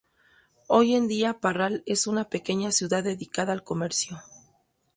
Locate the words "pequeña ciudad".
2.23-3.03